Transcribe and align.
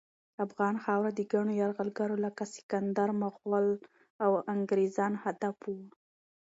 افغان 0.45 0.75
خاوره 0.83 1.11
د 1.15 1.19
ګڼو 1.31 1.51
یرغلګرو 1.61 2.15
لکه 2.25 2.43
سکندر، 2.53 3.09
مغل، 3.21 3.67
او 4.23 4.31
انګریزانو 4.53 5.21
هدف 5.25 5.55
وه. 5.71 5.83